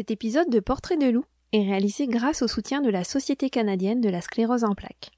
[0.00, 4.00] Cet épisode de Portrait de loup est réalisé grâce au soutien de la Société canadienne
[4.00, 5.10] de la sclérose en plaques.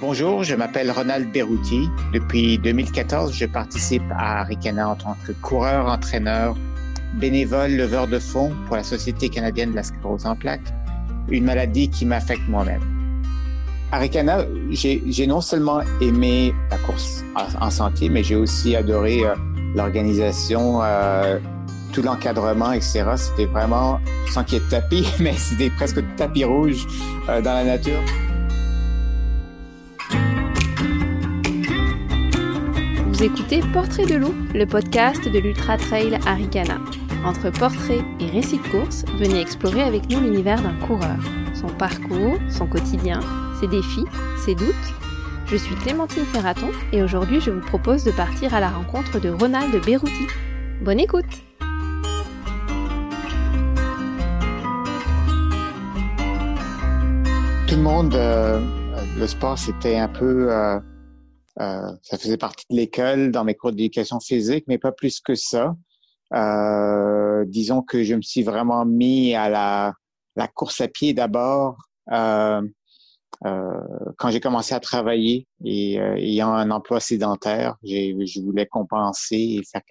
[0.00, 1.86] Bonjour, je m'appelle Ronald Berrouti.
[2.12, 6.56] Depuis 2014, je participe à Arikana en tant que coureur, entraîneur,
[7.14, 10.74] bénévole, leveur de fonds pour la Société canadienne de la sclérose en plaques,
[11.28, 12.82] une maladie qui m'affecte moi-même.
[13.92, 17.22] Arikana, j'ai non seulement aimé la course
[17.60, 19.36] en, santé, mais j'ai aussi adoré euh,
[19.74, 21.38] l'organisation, euh,
[21.92, 23.04] tout l'encadrement, etc.
[23.16, 26.86] C'était vraiment, sans qu'il y ait de tapis, mais c'était presque tapis rouge
[27.28, 28.00] euh, dans la nature.
[33.08, 36.78] Vous écoutez Portrait de loup, le podcast de l'Ultra Trail Arikana.
[37.24, 41.18] Entre portrait et récit de course, venez explorer avec nous l'univers d'un coureur,
[41.54, 43.20] son parcours, son quotidien,
[43.60, 44.06] ses défis,
[44.44, 45.01] ses doutes.
[45.52, 49.28] Je suis Clémentine Ferraton et aujourd'hui je vous propose de partir à la rencontre de
[49.28, 50.26] Ronald Berrouti.
[50.80, 51.26] Bonne écoute
[57.68, 58.64] Tout le monde, euh,
[59.18, 60.50] le sport c'était un peu...
[60.50, 60.80] Euh,
[61.60, 65.34] euh, ça faisait partie de l'école dans mes cours d'éducation physique, mais pas plus que
[65.34, 65.76] ça.
[67.46, 71.76] disons que je me suis vraiment mis à la, course à pied d'abord.
[73.44, 79.62] Quand j'ai commencé à travailler et euh, ayant un emploi sédentaire, je voulais compenser et
[79.64, 79.82] faire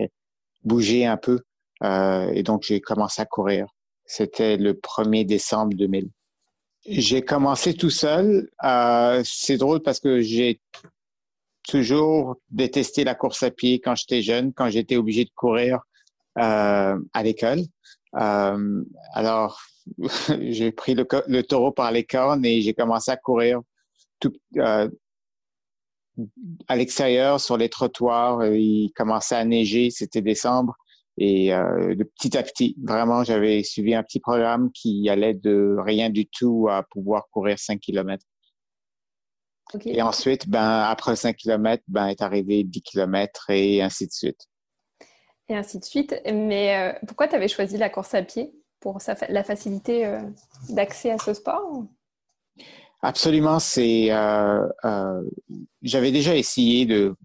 [0.63, 1.39] bouger un peu.
[1.83, 3.67] Euh, et donc, j'ai commencé à courir.
[4.05, 6.09] C'était le 1er décembre 2000.
[6.87, 8.49] J'ai commencé tout seul.
[9.23, 10.61] c'est drôle parce que j'ai
[11.67, 15.79] toujours détesté la course à pied quand j'étais jeune, quand j'étais obligé de courir
[16.35, 17.61] à l'école.
[18.13, 19.59] alors,
[20.41, 23.61] j'ai pris le, taureau par les cornes et j'ai commencé à courir
[24.19, 24.89] tout, euh,
[26.67, 28.45] à l'extérieur sur les trottoirs.
[28.47, 30.75] Il commençait à neiger, c'était décembre.
[31.17, 35.75] Et euh, de petit à petit, vraiment, j'avais suivi un petit programme qui allait de
[35.79, 38.23] rien du tout à pouvoir courir 5 km.
[39.85, 44.47] Et ensuite, ben, après 5 km, ben, est arrivé 10 km et ainsi de suite.
[45.47, 46.15] Et ainsi de suite.
[46.25, 48.53] Mais euh, pourquoi tu avais choisi la course à pied?
[48.81, 48.97] Pour
[49.29, 50.19] la facilité euh,
[50.69, 51.85] d'accès à ce sport
[53.03, 54.11] Absolument, c'est.
[54.11, 55.23] Euh, euh,
[55.81, 57.15] j'avais déjà essayé de.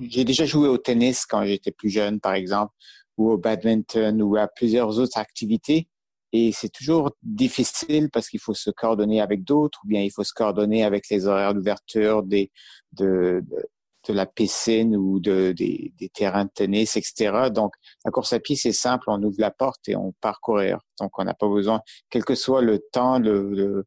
[0.00, 2.74] J'ai déjà joué au tennis quand j'étais plus jeune, par exemple,
[3.16, 5.88] ou au badminton, ou à plusieurs autres activités.
[6.32, 10.24] Et c'est toujours difficile parce qu'il faut se coordonner avec d'autres, ou bien il faut
[10.24, 12.50] se coordonner avec les horaires d'ouverture des,
[12.92, 13.66] de, de
[14.08, 17.50] la piscine ou de, des, terrains de tennis, etc.
[17.50, 20.78] Donc, la course à pied, c'est simple, on ouvre la porte et on part courir.
[21.00, 23.84] Donc, on n'a pas besoin, quel que soit le temps, le,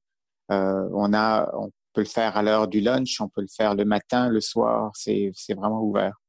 [0.51, 3.75] euh, on a, on peut le faire à l'heure du lunch, on peut le faire
[3.75, 6.21] le matin, le soir, c'est vraiment ouvert.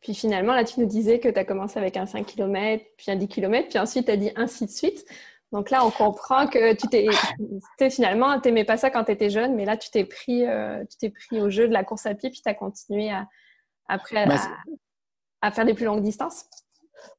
[0.00, 3.10] Puis finalement, là, tu nous disais que tu as commencé avec un 5 km, puis
[3.10, 5.04] un 10 km, puis ensuite tu as dit ainsi de suite.
[5.52, 9.30] Donc là, on comprend que tu t'es finalement, tu n'aimais pas ça quand tu étais
[9.30, 12.06] jeune, mais là, tu t'es pris, euh, tu t'es pris au jeu de la course
[12.06, 13.26] à pied, puis tu as continué à,
[13.88, 14.36] après bah,
[15.40, 16.44] à, faire des plus longues distances.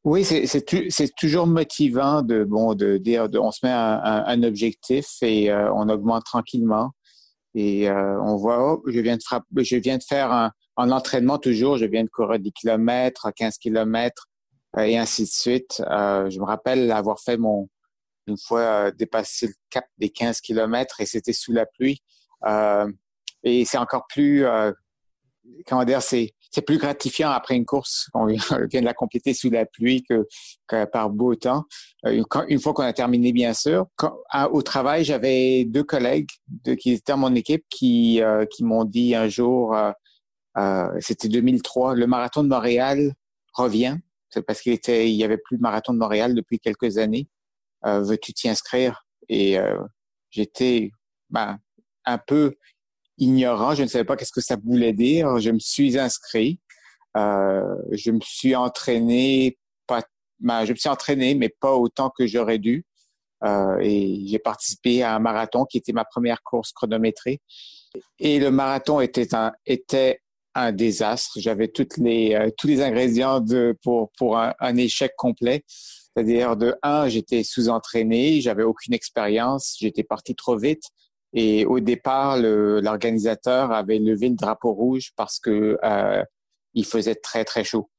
[0.04, 5.74] Oui, c'est toujours motivant de bon de dire on se met un, objectif et euh,
[5.74, 6.92] on augmente tranquillement
[7.56, 10.92] et euh, on voit oh, je viens de frapper, je viens de faire un en
[10.92, 14.28] entraînement toujours, je viens de courir 10 km, 15 km
[14.78, 15.78] et ainsi de suite.
[15.80, 17.68] je me rappelle avoir fait mon
[18.28, 22.02] une fois euh, dépassé le cap des 15 km et c'était sous la pluie.
[22.46, 22.92] Euh,
[23.44, 24.72] et c'est encore plus, euh,
[25.68, 28.38] comment dire, c'est c'est plus gratifiant après une course qu'on vient
[28.82, 30.28] de la compléter sous la pluie que,
[30.86, 31.64] par beau temps.
[32.04, 33.86] Une, fois qu'on a terminé, bien sûr.
[34.52, 39.16] au travail, j'avais deux collègues de, qui étaient dans mon équipe qui, qui m'ont dit
[39.16, 39.78] un jour,
[41.00, 43.14] c'était 2003, le marathon de Montréal
[43.54, 43.98] revient.
[44.30, 47.28] C'est parce qu'il était, il y avait plus de marathon de Montréal depuis quelques années.
[47.86, 49.06] Euh, veux-tu t'y inscrire?
[49.30, 49.80] Et euh,
[50.30, 50.92] j'étais
[51.30, 51.58] ben,
[52.06, 52.56] un peu
[53.18, 55.40] ignorant, je ne savais pas qu'est-ce que ça voulait dire.
[55.40, 56.60] Je me suis inscrit,
[57.18, 59.58] euh, je me suis entraîné,
[59.88, 60.04] pas,
[60.40, 62.86] ben, je me suis entraîné, mais pas autant que j'aurais dû.
[63.44, 67.42] Euh, et j'ai participé à un marathon qui était ma première course chronométrée.
[68.20, 70.22] Et le marathon était un, était
[70.54, 71.40] un désastre.
[71.40, 75.64] J'avais toutes les, tous les ingrédients de, pour, pour un échec complet.
[76.16, 80.84] C'est-à-dire, de un, j'étais sous-entraîné, j'avais aucune expérience, j'étais parti trop vite.
[81.34, 86.24] Et au départ, l'organisateur avait levé le drapeau rouge parce que euh,
[86.74, 87.90] il faisait très très chaud.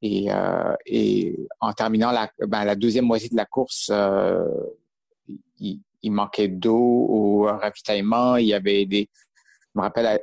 [0.00, 4.44] Et, euh, et en terminant la, ben, la deuxième moitié de la course, euh,
[5.58, 8.36] il, il, manquait d'eau au ravitaillement.
[8.36, 9.10] Il y avait des,
[9.74, 10.20] je me rappelle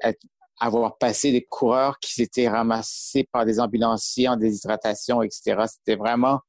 [0.59, 5.65] avoir passé des coureurs qui s'étaient ramassés par des ambulanciers en déshydratation, etc.
[5.67, 6.39] C'était vraiment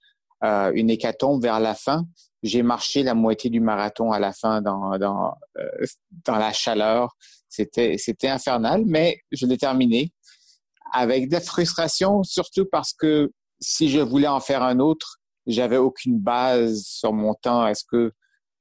[0.44, 2.04] euh, une hécatombe vers la fin.
[2.42, 5.86] J'ai marché la moitié du marathon à la fin dans, dans, euh,
[6.24, 7.16] dans la chaleur.
[7.48, 10.12] C'était, c'était infernal, mais je l'ai terminé
[10.92, 13.30] avec des frustrations, surtout parce que
[13.60, 17.66] si je voulais en faire un autre, j'avais aucune base sur mon temps.
[17.66, 18.12] Est-ce que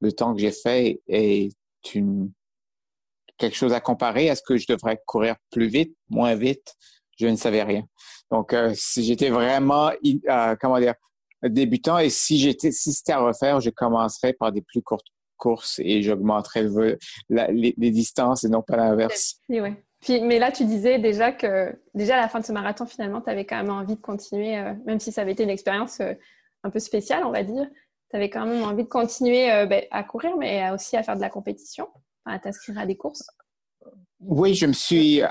[0.01, 1.51] le temps que j'ai fait est
[1.93, 2.31] une
[3.37, 4.27] quelque chose à comparer?
[4.27, 6.75] Est-ce que je devrais courir plus vite, moins vite?
[7.17, 7.83] Je ne savais rien.
[8.31, 9.91] Donc, euh, si j'étais vraiment,
[10.29, 10.95] euh, comment dire,
[11.49, 15.07] débutant et si j'étais, si c'était à refaire, je commencerais par des plus courtes
[15.37, 16.65] courses et j'augmenterais
[17.29, 19.35] les, distances et non pas l'inverse.
[19.49, 19.59] Oui,
[19.99, 23.21] Puis, mais là, tu disais déjà que, déjà à la fin de ce marathon, finalement,
[23.21, 25.99] tu avais quand même envie de continuer, euh, même si ça avait été une expérience
[25.99, 27.67] un peu spéciale, on va dire.
[28.09, 31.21] Tu avais quand même envie de continuer ben, à courir, mais aussi à faire de
[31.21, 31.87] la compétition
[32.25, 33.27] à t'inscrire à des courses?
[34.19, 35.21] Oui, je me suis.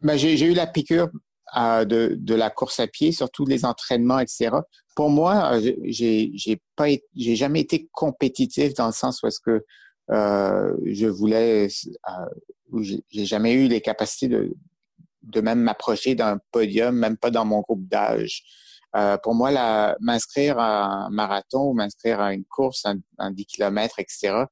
[0.00, 1.08] Ben, j'ai eu la piqûre
[1.56, 4.50] euh, de, de, la course à pied, surtout les entraînements, etc.
[4.94, 6.86] Pour moi, j'ai pas,
[7.16, 9.64] j'ai jamais été compétitif dans le sens où est-ce que
[10.10, 11.68] euh, je voulais,
[12.08, 14.54] euh, j'ai jamais eu les capacités de,
[15.22, 18.42] de même m'approcher d'un podium, même pas dans mon groupe d'âge.
[18.96, 23.46] Euh, pour moi, m'inscrire à un marathon ou m'inscrire à une course, un, un 10
[23.46, 24.44] km, etc.,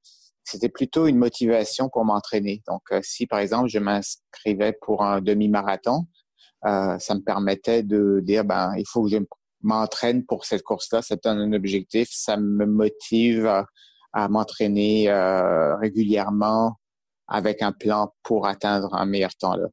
[0.47, 2.63] c'était plutôt une motivation pour m'entraîner.
[2.69, 6.07] Donc, euh, si par exemple je m'inscrivais pour un demi-marathon,
[6.65, 9.19] euh, ça me permettait de dire ben il faut que je
[9.63, 11.03] m'entraîne pour cette course-là.
[11.03, 13.47] C'est un, objectif, ça me motive
[14.13, 16.79] à, m'entraîner euh, régulièrement
[17.29, 19.67] avec un plan pour atteindre un meilleur temps là.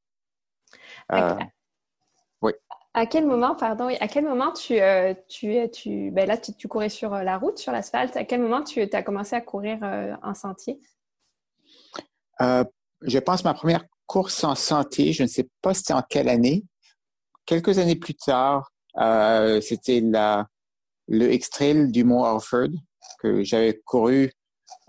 [2.95, 6.89] À quel moment, pardon, à quel moment tu, euh, tu, tu, ben là, tu, courais
[6.89, 8.15] sur euh, la route, sur l'asphalte.
[8.15, 10.80] À quel moment tu as commencé à courir euh, en sentier?
[12.39, 16.65] je pense ma première course en sentier, je ne sais pas c'était en quelle année.
[17.45, 18.72] Quelques années plus tard,
[19.62, 20.48] c'était la,
[21.07, 22.69] le extrail du Mont Orford
[23.19, 24.31] que j'avais couru.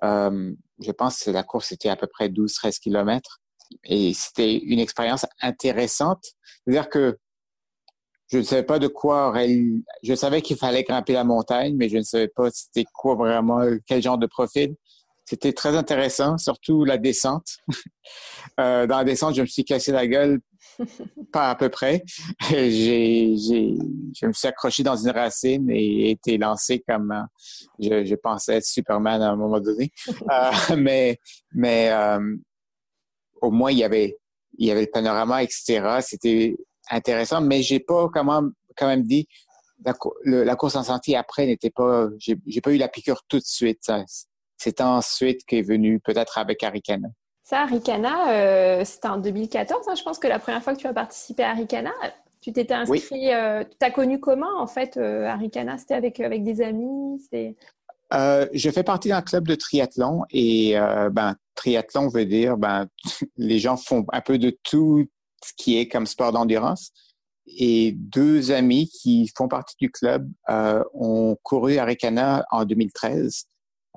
[0.03, 3.41] je pense que la course était à peu près 12-13 kilomètres.
[3.85, 6.25] Et c'était une expérience intéressante.
[6.65, 7.19] C'est-à-dire que
[8.29, 9.35] je ne savais pas de quoi
[10.03, 13.61] je savais qu'il fallait grimper la montagne, mais je ne savais pas c'était quoi vraiment,
[13.87, 14.75] quel genre de profil.
[15.25, 17.57] C'était très intéressant, surtout la descente.
[18.61, 20.41] euh, dans la descente, je me suis cassé la gueule,
[21.33, 22.05] pas à peu près.
[22.51, 23.75] J'ai, j'ai,
[24.15, 27.27] je me suis accroché dans une racine et été lancé comme
[27.79, 29.91] je, je pensais être Superman à un moment donné.
[30.09, 31.19] euh, mais
[31.53, 32.37] mais euh,
[33.41, 34.17] au moins il y avait
[34.59, 35.99] il y avait le panorama, etc.
[36.01, 36.57] C'était
[36.91, 39.27] intéressant, mais j'ai pas quand même, quand même dit
[39.85, 39.95] la,
[40.25, 43.91] la course en sentier après n'était pas, j'ai pas eu la piqûre tout de suite.
[44.57, 47.09] C'est ensuite qu'est venu peut-être avec Arikana.
[47.45, 49.87] Ça, Arikana, euh, c'était en 2014.
[49.87, 51.93] Hein, je pense que la première fois que tu as participé à Arikana,
[52.41, 53.33] tu t'étais inscrit.
[53.33, 55.79] Euh, tu as connu comment en fait euh, Arikana?
[55.79, 57.21] C'était avec avec des amis
[58.13, 62.87] euh, je fais partie d'un club de triathlon et euh, ben triathlon veut dire ben
[63.37, 65.07] les gens font un peu de tout
[65.57, 66.93] qui est comme sport d'endurance.
[67.47, 73.47] Et deux amis qui font partie du club euh, ont couru à Ricana en 2013.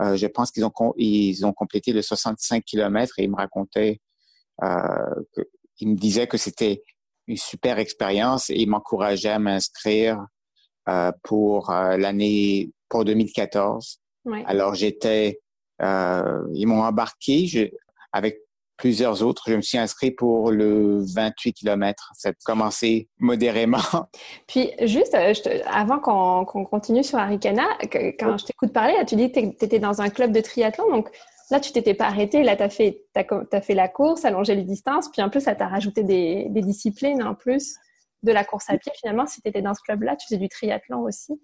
[0.02, 4.00] Euh, je pense qu'ils ont ils ont complété le 65 km et ils me racontaient,
[4.64, 5.42] euh, que,
[5.80, 6.84] ils me disaient que c'était
[7.28, 10.26] une super expérience et ils m'encourageaient à m'inscrire
[10.88, 14.00] euh, pour euh, l'année pour 2014.
[14.46, 15.40] Alors j'étais,
[15.82, 17.70] euh, ils m'ont embarqué je,
[18.12, 18.40] avec
[18.78, 19.44] plusieurs autres.
[19.48, 22.12] Je me suis inscrit pour le 28 km.
[22.16, 23.80] Ça a commencé modérément.
[24.48, 25.34] Puis, juste euh,
[25.68, 27.68] avant qu'on continue sur Arikana,
[28.20, 30.90] quand je t'écoute parler, tu dis que tu étais dans un club de triathlon.
[30.92, 31.10] Donc,
[31.52, 32.44] là, tu t'étais pas arrêté.
[32.44, 35.10] Là, tu as fait, as, fait la course, allongé les distances.
[35.12, 37.76] Puis, en plus, ça t'a rajouté des, des, disciplines en plus
[38.24, 38.92] de la course à pied.
[39.00, 41.40] Finalement, si tu étais dans ce club-là, tu faisais du triathlon aussi.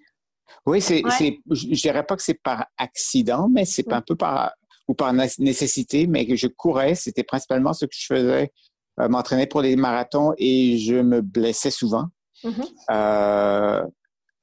[0.65, 1.01] Oui, c'est,
[1.49, 4.53] je dirais pas que c'est par accident, mais c'est un peu par
[4.87, 8.51] ou par nécessité, mais que je courais, c'était principalement ce que je faisais,
[8.99, 12.07] euh, m'entraîner pour des marathons et je me blessais souvent.
[12.43, 12.67] Mm-hmm.
[12.91, 13.85] euh,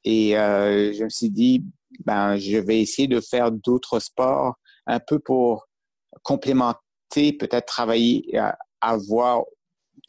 [0.04, 1.64] et euh, je me suis dit,
[2.04, 4.54] ben, je vais essayer de faire d'autres sports
[4.86, 5.68] un peu pour
[6.22, 9.44] complémenter, peut-être travailler, à avoir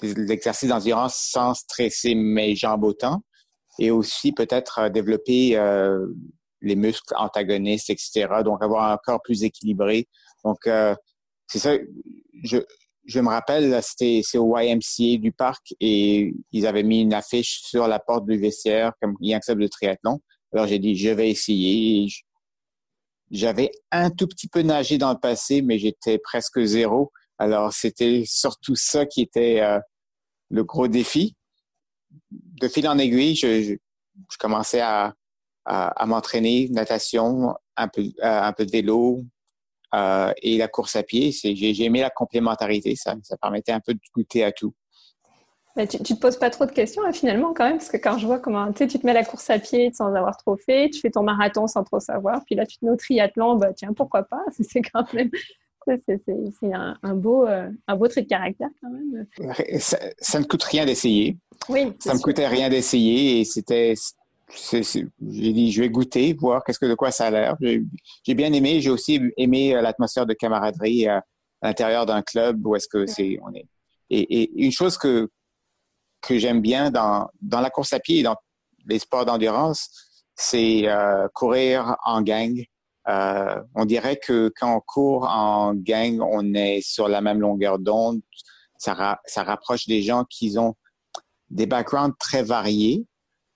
[0.01, 3.21] des exercices d'endurance sans stresser mes jambes autant
[3.79, 6.07] et aussi peut-être euh, développer euh,
[6.61, 8.27] les muscles antagonistes, etc.
[8.43, 10.07] Donc, avoir un corps plus équilibré.
[10.43, 10.95] Donc, euh,
[11.47, 11.73] c'est ça.
[12.43, 12.57] Je,
[13.05, 17.87] je me rappelle, c'était au YMCA du parc et ils avaient mis une affiche sur
[17.87, 20.19] la porte du vestiaire comme il y a un club de triathlon.
[20.53, 22.07] Alors, j'ai dit, je vais essayer.
[23.29, 27.11] J'avais un tout petit peu nagé dans le passé, mais j'étais presque zéro.
[27.37, 29.79] Alors, c'était surtout ça qui était euh,
[30.49, 31.35] le gros défi.
[32.29, 35.15] De fil en aiguille, je, je, commençais à,
[35.65, 39.23] à, m'entraîner, natation, un peu, un peu de vélo
[40.41, 41.31] et la course à pied.
[41.31, 44.73] J'ai aimé la complémentarité, ça, ça permettait un peu de goûter à tout.
[45.75, 48.17] Mais tu, tu te poses pas trop de questions finalement quand même parce que quand
[48.17, 50.89] je vois comment tu, tu te mets la course à pied sans avoir trop fait,
[50.89, 53.71] tu fais ton marathon sans trop savoir, puis là tu te mets au triathlon, bah
[53.73, 55.29] tiens pourquoi pas, c'est quand même
[56.05, 59.25] c'est un, un, beau euh, un beau trait de caractère quand même.
[59.79, 61.37] Ça, ça ne coûte rien d'essayer.
[61.69, 61.93] Oui.
[61.99, 63.93] Ça ne me coûtait rien d'essayer et c'était
[64.53, 67.55] j'ai dit je vais goûter voir qu'est-ce que de quoi ça a l'air.
[67.59, 71.17] J'ai bien aimé, j'ai aussi aimé euh, l'atmosphère de camaraderie à,
[71.61, 73.65] à l'intérieur d'un club où est-ce que c'est on est
[74.09, 75.29] et, et, une chose que
[76.21, 78.35] que j'aime bien dans, dans la course à pied et dans
[78.85, 79.89] les sports d'endurance,
[80.35, 82.63] c'est euh, courir en gang.
[83.07, 87.79] Euh, on dirait que quand on court en gang, on est sur la même longueur
[87.79, 88.21] d'onde.
[88.77, 90.75] Ça, ça rapproche des gens qui ont
[91.49, 93.05] des backgrounds très variés,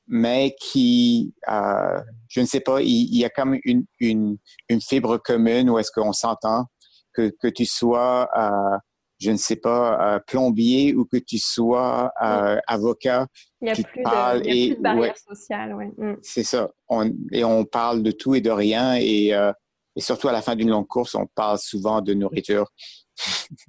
[0.08, 4.38] mais qui, euh, je ne sais pas, il, y a comme une, une,
[4.70, 6.66] une fibre commune où est-ce qu'on s'entend,
[7.14, 8.78] que, que tu sois euh,
[9.20, 13.28] je ne sais pas, euh, plombier ou que tu sois euh, avocat.
[13.62, 15.86] Il n'y a, plus, de, il y a plus de barrière sociale, oui.
[15.98, 16.18] Mm.
[16.22, 16.70] C'est ça.
[16.90, 18.96] On, et on parle de tout et de rien.
[18.96, 19.52] Et, euh,
[19.96, 22.70] et surtout à la fin d'une longue course, on parle souvent de nourriture.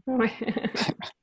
[0.07, 0.29] Oui,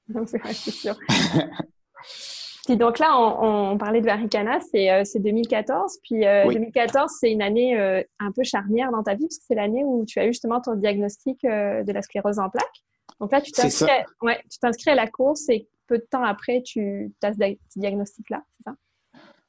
[0.28, 0.96] c'est sûr.
[2.66, 6.00] Puis donc là, on, on parlait de Varicana, c'est 2014.
[6.04, 7.76] Puis 2014, c'est une année
[8.20, 10.62] un peu charnière dans ta vie, parce que c'est l'année où tu as eu justement
[10.62, 12.84] ton diagnostic de la sclérose en plaques.
[13.20, 17.80] Donc là, tu t'inscris à la course et peu de temps après, tu as ce
[17.80, 18.76] diagnostic-là, c'est ça?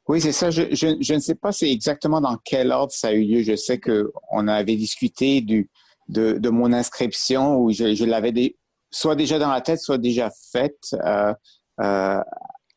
[0.07, 0.51] Oui, c'est ça.
[0.51, 3.43] Je, je, ne sais pas c'est exactement dans quel ordre ça a eu lieu.
[3.43, 5.71] Je sais qu'on avait discuté du,
[6.09, 8.55] de, de mon inscription où je, je l'avais
[8.91, 11.33] soit déjà dans la tête, soit déjà faite euh,
[11.81, 12.21] euh,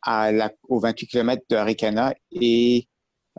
[0.08, 2.16] à la, aux 28 km de Arikana.
[2.32, 2.88] Et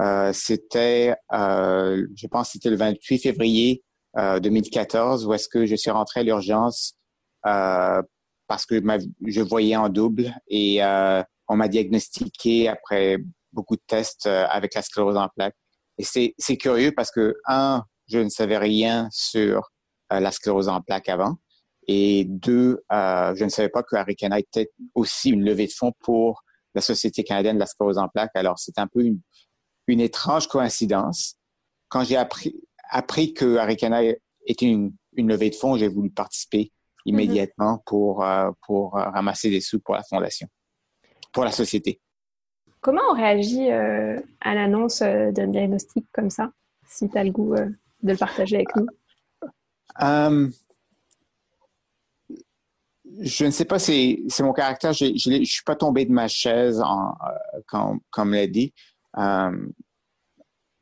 [0.00, 3.82] euh, c'était, euh, je pense, c'était le 28 février
[4.16, 6.98] 2014 où est-ce que je suis rentré à l'urgence
[7.46, 8.02] euh,
[8.46, 8.82] parce que
[9.26, 13.18] je voyais en double et euh, on m'a diagnostiqué après
[13.52, 15.56] beaucoup de tests euh, avec la sclérose en plaques.
[15.98, 19.70] Et c'est curieux parce que, un, je ne savais rien sur
[20.10, 21.36] la sclérose en plaques avant.
[21.88, 26.44] Et deux, je ne savais pas que Arikana était aussi une levée de fonds pour
[26.78, 28.30] la Société canadienne de la sclérose en plaques.
[28.34, 29.20] Alors, c'est un peu une,
[29.86, 31.36] une, étrange coïncidence.
[31.88, 32.54] Quand j'ai appris,
[32.90, 34.02] appris que Arikana
[34.46, 36.72] était une, une levée de fonds, j'ai voulu participer
[37.04, 40.48] immédiatement pour, euh, pour euh, ramasser des sous pour la fondation,
[41.32, 42.00] pour la société.
[42.80, 46.52] Comment on réagit euh, à l'annonce d'un diagnostic comme ça,
[46.86, 48.86] si tu as le goût de le partager avec nous?
[53.20, 54.92] Je ne sais pas, c'est mon caractère.
[54.92, 57.14] Je ne suis pas tombé de ma chaise, en,
[57.66, 58.72] comme, comme l'a dit.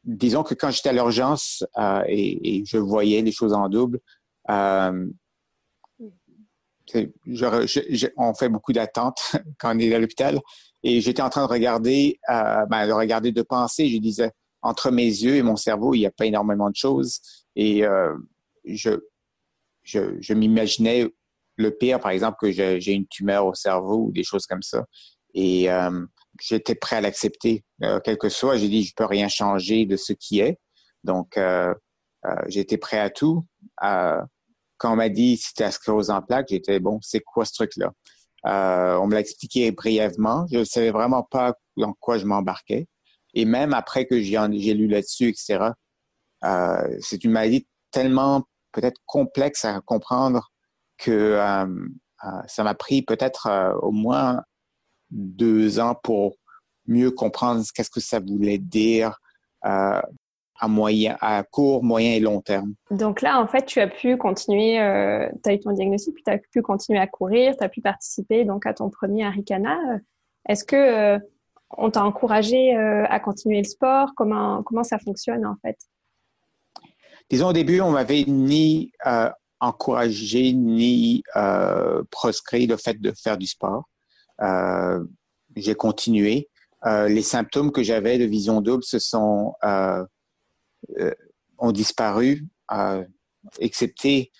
[0.05, 1.65] disons que quand j'étais à l'urgence
[2.07, 4.01] et, et, je voyais les choses en double,
[4.49, 5.13] on
[8.35, 10.41] fait beaucoup d'attentes quand on est à l'hôpital.
[10.83, 13.89] Et j'étais en train de regarder, euh, ben, de regarder de penser.
[13.89, 14.31] Je disais,
[14.63, 17.21] entre mes yeux et mon cerveau, il n'y a pas énormément de choses.
[17.57, 18.15] Et euh,
[18.65, 18.91] je,
[19.83, 21.09] je, m'imaginais
[21.57, 24.85] le pire, par exemple, que j'ai une tumeur au cerveau ou des choses comme ça.
[25.35, 26.05] Et euh,
[26.41, 27.65] j'étais prêt à l'accepter,
[28.05, 28.57] quel que soit.
[28.57, 30.59] J'ai dit, je peux rien changer de ce qui est.
[31.05, 31.39] Donc,
[32.49, 33.45] j'étais prêt à tout
[34.79, 37.93] quand on m'a dit c'était la sclérose en plaques, j'étais bon, c'est quoi ce truc-là?
[38.47, 40.47] Euh, on me l'a expliqué brièvement.
[40.53, 42.87] Je ne savais vraiment pas dans quoi je m'embarquais.
[43.35, 45.71] Et même après que j'ai lu là-dessus, etc.,
[46.45, 50.51] euh, c'est une maladie tellement peut-être complexe à comprendre
[50.99, 51.67] que euh,
[52.47, 54.43] ça m'a pris peut-être au moins
[55.11, 56.37] deux ans pour
[56.87, 59.21] mieux comprendre qu'est-ce que ça voulait dire,
[60.59, 62.75] à moyen, à court, moyen et long terme.
[62.91, 66.23] Donc là, en fait, tu as pu continuer, euh, tu as eu ton diagnostic, puis
[66.25, 69.77] tu as pu continuer à courir, tu as pu participer donc à ton premier Arikana.
[70.49, 71.19] Est-ce que euh,
[71.77, 74.13] on t'a encouragé euh, à continuer le sport?
[74.17, 75.77] Comment comment ça fonctionne en fait?
[77.29, 78.93] Disons au début, on m'avait ni
[79.61, 81.23] encouragé ni
[82.11, 83.89] proscrit le fait de faire du sport.
[85.57, 86.49] J'ai continué.
[86.85, 89.55] les symptômes que j'avais de vision double se sont
[91.01, 91.13] euh,
[91.59, 93.03] ont disparu, euh,
[93.59, 94.31] excepté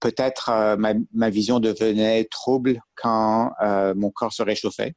[0.00, 3.52] peut-être euh, ma, ma, vision devenait trouble quand
[3.94, 4.94] mon corps se réchauffait.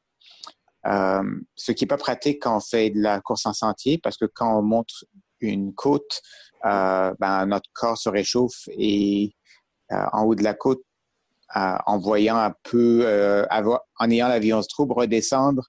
[0.84, 4.26] ce qui n'est pas pratique quand on fait de la course en sentier, parce que
[4.26, 5.04] quand on monte
[5.40, 6.20] une côte,
[6.64, 9.34] ben, notre corps se réchauffe et
[9.90, 10.82] en haut de la côte,
[11.54, 15.62] en voyant un peu, en ayant la vision trouble, redescendre,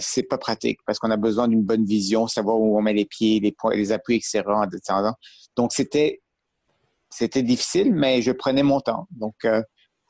[0.00, 3.06] c'est pas pratique parce qu'on a besoin d'une bonne vision, savoir où on met les
[3.06, 4.42] pieds, les, points, les appuis, etc.
[4.46, 5.14] en descendant.
[5.56, 6.20] Donc, c'était
[7.10, 9.06] c'était difficile, mais je prenais mon temps.
[9.10, 9.34] Donc,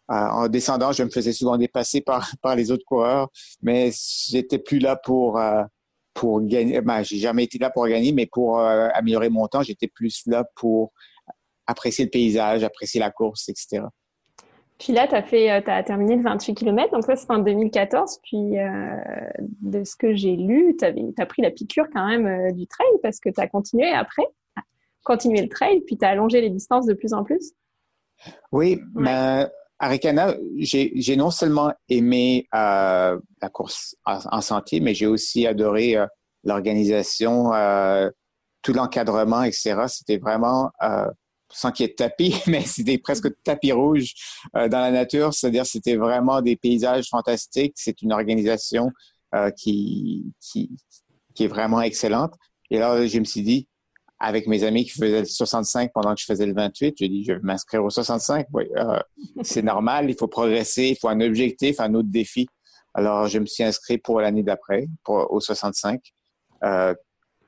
[0.08, 3.28] en descendant, je me faisais souvent dépasser par, par les autres coureurs,
[3.62, 3.90] mais
[4.28, 5.40] j'étais plus là pour,
[6.14, 6.80] pour gagner.
[6.80, 10.44] Ben, j'ai jamais été là pour gagner, mais pour améliorer mon temps, j'étais plus là
[10.56, 10.92] pour
[11.70, 13.82] apprécier le paysage, apprécier la course, etc.
[14.78, 18.20] Puis là, tu as, fait, as terminé le 28 km, donc ça, c'est en 2014.
[18.22, 18.54] Puis
[19.60, 23.20] de ce que j'ai lu, tu as pris la piqûre quand même du trail parce
[23.20, 24.24] que tu as continué après,
[25.04, 27.52] continué le trail, puis tu as allongé les distances de plus en plus.
[28.52, 29.46] Oui, mais
[29.80, 36.06] Arikana, j'ai non seulement aimé euh, la course en, sentier, mais j'ai aussi adoré euh,
[36.44, 38.10] l'organisation, euh,
[38.60, 39.76] tout l'encadrement, etc.
[39.88, 40.70] C'était vraiment,
[41.52, 44.14] sans qu'il y ait de tapis, mais c'était presque tapis rouge
[44.54, 45.34] dans la nature.
[45.34, 47.74] C'est-à-dire, c'était vraiment des paysages fantastiques.
[47.76, 48.90] C'est une organisation
[49.56, 50.70] qui, qui,
[51.34, 52.34] qui est vraiment excellente.
[52.70, 53.68] Et là, je me suis dit,
[54.20, 56.94] avec mes amis qui faisaient le 65 pendant que je faisais le 28.
[56.98, 58.46] J'ai dit, je vais m'inscrire au 65.
[58.52, 59.00] Oui, euh,
[59.42, 62.46] c'est normal, il faut progresser, il faut un objectif, un autre défi.
[62.92, 66.02] Alors, je me suis inscrit pour l'année d'après, au 65,
[66.64, 66.94] euh,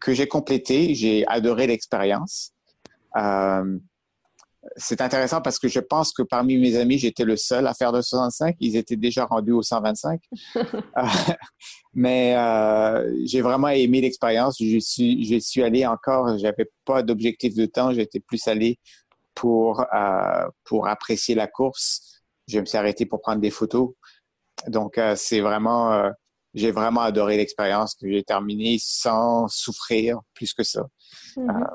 [0.01, 0.95] que j'ai complété.
[0.95, 2.53] J'ai adoré l'expérience.
[3.17, 3.79] Euh,
[4.77, 7.93] c'est intéressant parce que je pense que parmi mes amis, j'étais le seul à faire
[7.93, 8.57] de 65.
[8.61, 10.21] Ils étaient déjà rendus au 125.
[10.99, 11.03] Euh,
[11.95, 14.57] mais euh, j'ai vraiment aimé l'expérience.
[14.61, 16.37] Je suis, je suis allé encore.
[16.39, 17.93] J'avais pas d'objectif de temps.
[17.93, 18.79] J'étais plus allé
[19.35, 22.21] pour euh, pour apprécier la course.
[22.47, 23.91] Je me suis arrêté pour prendre des photos.
[24.69, 26.11] Donc c'est vraiment,
[26.55, 30.87] j'ai vraiment adoré l'expérience que j'ai terminée sans souffrir plus que ça.
[31.37, 31.67] Mm-hmm.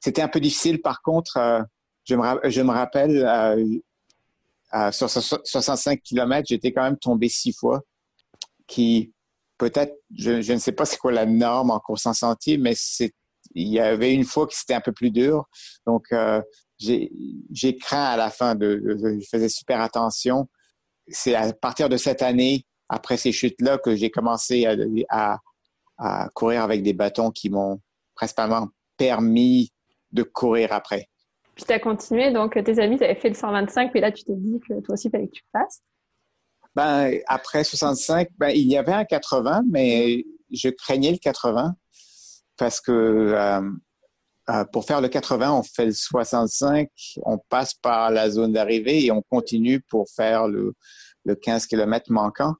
[0.00, 1.66] C'était un peu difficile, par contre
[2.04, 3.24] je me, je me rappelle,
[4.74, 7.82] euh, sur 65 km, j'étais quand même tombé six fois,
[8.66, 9.12] qui
[9.58, 12.74] peut-être, je, je, ne sais pas c'est quoi la norme en course en sentier, mais
[13.54, 15.44] il y avait une fois que c'était un peu plus dur.
[15.86, 16.40] Donc, euh,
[16.78, 18.82] j'ai craint à la fin, de,
[19.20, 20.48] je faisais super attention.
[21.08, 24.74] C'est à partir de cette année, après ces chutes-là, que j'ai commencé à,
[25.10, 25.38] à,
[25.98, 27.80] à, courir avec des bâtons qui m'ont
[28.14, 29.72] principalement permis
[30.12, 31.08] de courir après.
[31.66, 34.60] Tu as continué, donc tes amis, avais fait le 125, puis là, tu t'es dit
[34.66, 35.82] que toi aussi, il fallait que tu le fasses.
[36.74, 41.74] Ben, après 65, ben, il y avait un 80, mais je craignais le 80
[42.56, 43.60] parce que euh,
[44.50, 46.88] euh, pour faire le 80, on fait le 65,
[47.24, 50.74] on passe par la zone d'arrivée et on continue pour faire le,
[51.24, 52.54] le 15 km manquant.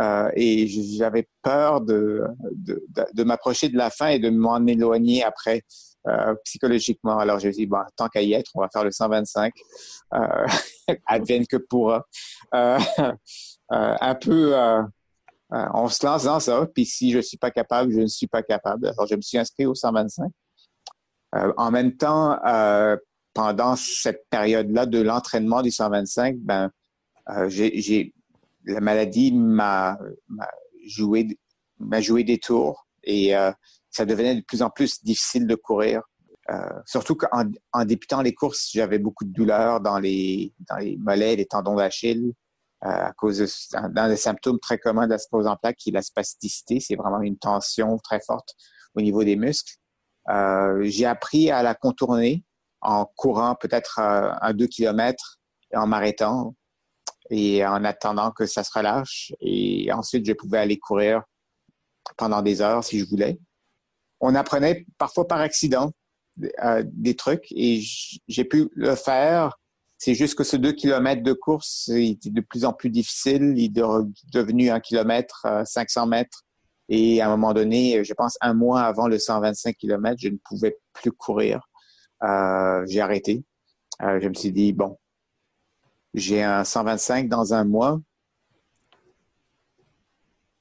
[0.00, 5.24] Euh, et j'avais peur de, de, de m'approcher de la fin et de m'en éloigner
[5.24, 5.62] après.
[6.06, 7.18] Euh, psychologiquement.
[7.18, 9.52] Alors, je dit, bon, tant qu'à y être, on va faire le 125.
[10.14, 10.46] Euh,
[11.06, 12.06] advienne que pourra.
[12.54, 12.78] Euh,
[13.68, 14.54] un peu,
[15.50, 16.66] on se lance dans ça.
[16.72, 18.86] Puis si je suis pas capable, je ne suis pas capable.
[18.86, 20.30] Alors, je me suis inscrit au 125.
[21.56, 22.38] en même temps,
[23.34, 26.70] pendant cette période-là de l'entraînement du 125, ben,
[27.48, 28.14] j'ai,
[28.64, 29.98] la maladie m'a,
[30.86, 31.38] joué,
[31.78, 33.34] m'a joué des tours et
[33.90, 36.02] ça devenait de plus en plus difficile de courir.
[36.50, 40.96] Euh, surtout qu'en en débutant les courses, j'avais beaucoup de douleurs dans les, dans les
[40.96, 42.32] mollets, les tendons d'Achille,
[42.84, 45.90] euh, à cause de, dans les symptômes très communs de la sclérose en plaques, qui
[45.90, 46.80] est la spasticité.
[46.80, 48.54] C'est vraiment une tension très forte
[48.94, 49.74] au niveau des muscles.
[50.30, 52.44] Euh, j'ai appris à la contourner
[52.80, 55.38] en courant peut-être euh, un deux kilomètres
[55.72, 56.54] et en m'arrêtant
[57.30, 59.32] et en attendant que ça se relâche.
[59.40, 61.22] Et ensuite, je pouvais aller courir
[62.16, 63.38] pendant des heures si je voulais
[64.20, 65.92] on apprenait parfois par accident
[66.62, 67.80] euh, des trucs et
[68.28, 69.58] j'ai pu le faire.
[69.96, 73.54] C'est juste que ce deux kilomètres de course était de plus en plus difficile.
[73.56, 73.82] Il est
[74.32, 76.44] devenu un kilomètre, 500 euh, mètres.
[76.88, 80.38] Et à un moment donné, je pense un mois avant le 125 kilomètres, je ne
[80.44, 81.60] pouvais plus courir.
[82.22, 83.44] Euh, j'ai arrêté.
[84.00, 84.96] je me suis dit, bon,
[86.14, 88.00] j'ai un 125 dans un mois.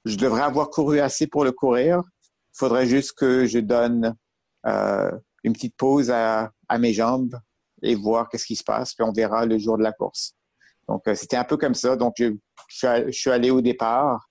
[0.05, 2.01] Je devrais avoir couru assez pour le courir.
[2.57, 4.15] Faudrait juste que je donne
[4.65, 5.11] euh,
[5.43, 7.39] une petite pause à, mes jambes
[7.83, 10.33] et voir qu'est-ce qui se passe, puis on verra le jour de la course.
[10.87, 11.95] Donc, euh, c'était un peu comme ça.
[11.95, 14.27] Donc, je, suis allé au départ.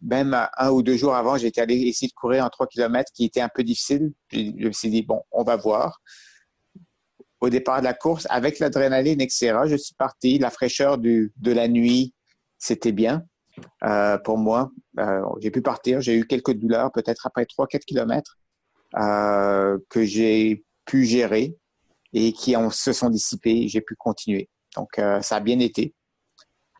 [0.00, 3.24] Même un ou deux jours avant, j'étais allé essayer de courir en trois kilomètres, qui
[3.24, 4.12] était un peu difficile.
[4.32, 6.00] Je me suis dit, bon, on va voir.
[7.40, 10.38] Au départ de la course, avec l'adrénaline, etc., je suis parti.
[10.38, 12.14] La fraîcheur du, de la nuit,
[12.58, 13.26] c'était bien.
[13.84, 14.70] Euh, pour moi.
[14.98, 16.00] Euh, j'ai pu partir.
[16.00, 18.38] J'ai eu quelques douleurs, peut-être après 3-4 kilomètres,
[18.96, 21.56] euh, que j'ai pu gérer
[22.12, 23.68] et qui se sont dissipées.
[23.68, 24.48] J'ai pu continuer.
[24.76, 25.94] Donc, ça a bien été.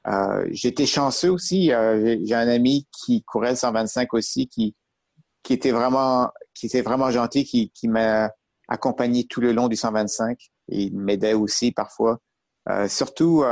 [0.06, 1.72] Euh, j'étais chanceux aussi.
[1.72, 4.74] Euh, j'ai un ami qui courait le 125 aussi, qui,
[5.42, 8.30] qui était vraiment, qui était vraiment gentil, qui, qui m'a
[8.68, 10.38] accompagné tout le long du 125.
[10.68, 12.20] Et il m'aidait aussi parfois.
[12.68, 13.44] Euh, surtout,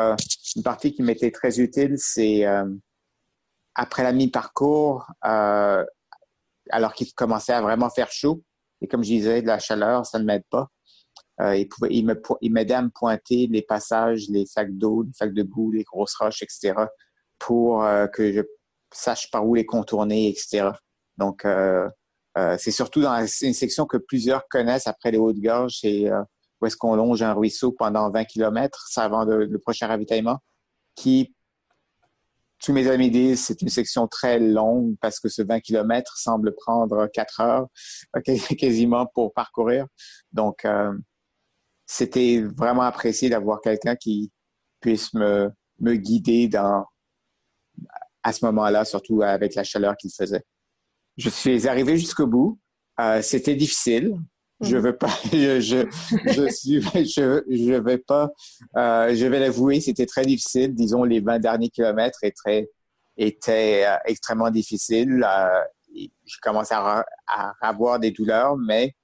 [0.56, 2.44] une partie qui m'était très utile, c'est
[3.74, 5.06] après la mi-parcours,
[6.70, 8.42] alors qu'il commençait à vraiment faire chaud.
[8.80, 10.68] Et comme je disais, de la chaleur, ça ne m'aide pas.
[11.40, 15.02] Euh, il, pouvait, il, me, il m'aidait à me pointer les passages, les sacs d'eau,
[15.02, 16.74] les sacs de boue, les grosses roches, etc.,
[17.38, 18.42] pour euh, que je
[18.92, 20.70] sache par où les contourner, etc.
[21.18, 21.88] Donc, euh,
[22.38, 26.08] euh, c'est surtout dans une section que plusieurs connaissent après les hautes gorges, c'est
[26.60, 30.38] où est-ce qu'on longe un ruisseau pendant 20 km, avant le prochain ravitaillement,
[30.94, 31.34] qui,
[32.62, 36.54] tous mes amis disent, c'est une section très longue parce que ce 20 km semble
[36.54, 37.66] prendre 4 heures
[38.58, 39.86] quasiment pour parcourir.
[40.32, 40.66] Donc,
[41.86, 44.32] c'était vraiment apprécié d'avoir quelqu'un qui
[44.80, 46.84] puisse me, me guider dans,
[48.22, 50.42] à ce moment-là, surtout avec la chaleur qu'il faisait.
[51.16, 52.58] Je suis arrivé jusqu'au bout.
[53.00, 54.16] Euh, c'était difficile.
[54.64, 58.31] Je veux pas, je, je, suis, je, je vais pas,
[58.77, 60.74] euh, je vais l'avouer, c'était très difficile.
[60.74, 62.70] Disons, les 20 derniers kilomètres étaient,
[63.16, 65.24] étaient euh, extrêmement difficiles.
[65.27, 65.61] Euh,
[66.24, 67.05] je commençais à,
[67.61, 68.94] avoir des douleurs, mais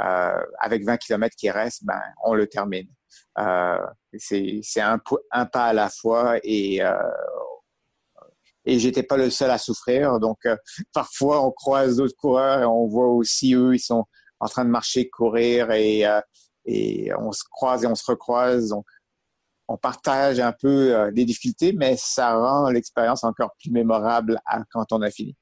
[0.00, 2.88] euh, avec 20 km qui restent, ben, on le termine.
[3.38, 3.78] Euh,
[4.18, 6.80] c'est un, un, pas à la fois et
[8.68, 10.18] et j'étais pas le seul à souffrir.
[10.18, 10.38] Donc
[10.92, 14.04] parfois on croise d'autres coureurs et on voit aussi eux ils sont
[14.40, 16.04] en train de marcher, courir et
[16.68, 18.68] et on se croise et on se recroise.
[18.68, 18.86] Donc
[19.68, 25.02] on partage un peu les difficultés, mais ça rend l'expérience encore plus mémorable quand on
[25.02, 25.36] a fini.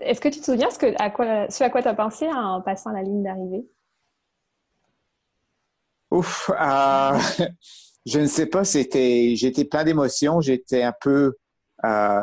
[0.00, 2.26] Est-ce que tu te souviens ce, que, à quoi, ce à quoi tu as pensé
[2.28, 3.66] en passant la ligne d'arrivée?
[6.10, 7.18] Ouf, euh,
[8.06, 11.34] je ne sais pas, c'était, j'étais plein d'émotions, j'étais un peu,
[11.84, 12.20] euh,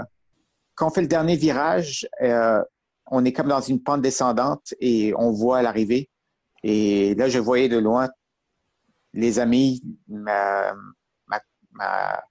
[0.76, 2.64] quand on fait le dernier virage, euh,
[3.08, 6.10] on est comme dans une pente descendante et on voit l'arrivée.
[6.64, 8.10] Et là, je voyais de loin
[9.14, 10.74] les amis, ma,
[11.74, 12.24] ma,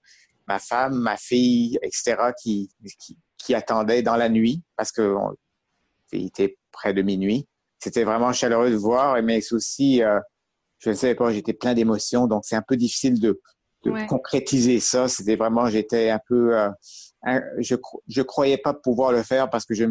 [0.46, 5.14] ma, femme, ma fille, etc., qui, qui, qui attendaient dans la nuit parce que
[6.12, 7.46] il était près de minuit.
[7.78, 10.20] C'était vraiment chaleureux de voir, mais c'est aussi, euh,
[10.78, 13.40] je ne savais pas, j'étais plein d'émotions, donc c'est un peu difficile de,
[13.85, 15.08] de concrétiser ça.
[15.08, 16.70] C'était vraiment, j'étais un peu, euh,
[17.58, 17.76] je
[18.08, 19.87] je croyais pas pouvoir le faire parce que je,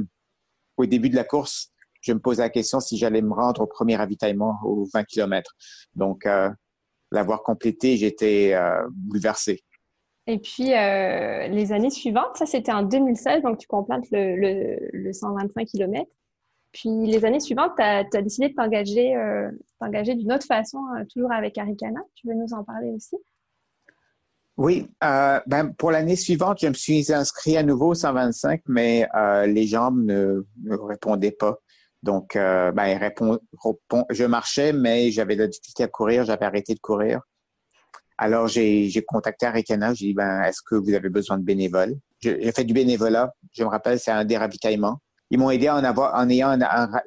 [0.82, 3.68] au début de la course, je me posais la question si j'allais me rendre au
[3.68, 5.56] premier ravitaillement aux 20 km.
[5.96, 6.50] Donc, euh,
[7.12, 9.64] l'avoir complété, j'étais euh, bouleversé.
[10.28, 14.90] Et puis, euh, les années suivantes, ça c'était en 2016, donc tu complètes le, le,
[14.94, 16.10] le 125 km.
[16.72, 20.80] Puis les années suivantes, tu as, décidé de t'engager euh, t'engager d'une autre façon,
[21.12, 22.00] toujours avec Arikana.
[22.16, 23.18] Tu veux nous en parler aussi?
[24.58, 29.08] Oui, euh, ben, pour l'année suivante, je me suis inscrit à nouveau au 125, mais
[29.16, 30.44] euh, les jambes ne,
[30.88, 31.58] répondaient pas.
[32.04, 33.00] Donc, euh, ben,
[34.10, 37.22] je marchais, mais j'avais de la difficulté à courir, j'avais arrêté de courir.
[38.18, 41.96] Alors, j'ai contacté Arikana, j'ai dit, ben, est-ce que vous avez besoin de bénévoles?
[42.20, 45.02] J'ai fait du bénévolat, je me rappelle, c'est un déravitaillement.
[45.32, 46.58] Ils m'ont aidé en, avoir, en ayant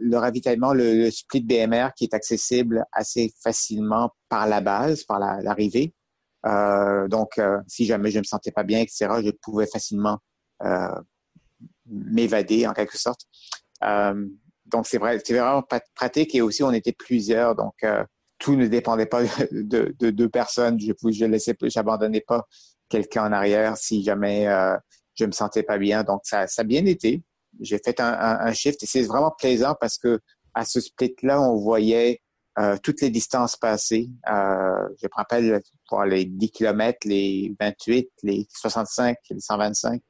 [0.00, 5.92] le ravitaillement, le, split BMR qui est accessible assez facilement par la base, par l'arrivée.
[7.08, 10.18] Donc, euh, si jamais je me sentais pas bien, etc., je pouvais facilement
[10.62, 11.00] euh,
[11.86, 13.22] m'évader en quelque sorte.
[13.82, 14.26] Euh,
[14.66, 15.62] donc, c'est vrai, c'est vraiment
[15.94, 17.74] pratique et aussi on était plusieurs, donc
[18.38, 20.78] tout ne dépendait pas de, deux personnes.
[20.78, 22.46] Je je laissais, j'abandonnais pas
[22.88, 24.76] quelqu'un en arrière si jamais euh,
[25.14, 26.04] je me sentais pas bien.
[26.04, 27.22] Donc ça, ça a bien été.
[27.60, 30.20] J'ai fait un, un, shift et c'est vraiment plaisant parce que
[30.54, 32.20] à ce split-là, on voyait
[32.58, 34.08] euh, toutes les distances passées.
[34.30, 40.00] Euh, je me rappelle pour les 10 km, les 28, les 65, les 125.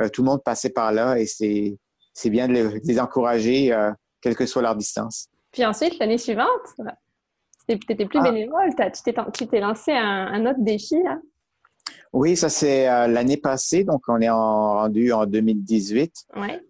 [0.00, 1.76] Euh, tout le monde passait par là et c'est
[2.12, 5.28] c'est bien de les, de les encourager, euh, quelle que soit leur distance.
[5.52, 6.48] Puis ensuite, l'année suivante,
[7.68, 8.30] tu étais plus ah.
[8.30, 11.18] bénévole, tu t'es lancé un, un, autre défi, là.
[12.12, 16.12] Oui, ça c'est l'année passée, donc on est en, rendu en 2018.
[16.36, 16.60] Ouais.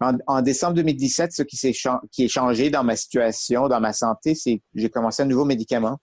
[0.00, 1.72] En, en, décembre 2017, ce qui s'est
[2.12, 5.44] qui est changé dans ma situation, dans ma santé, c'est que j'ai commencé un nouveau
[5.44, 5.98] médicament,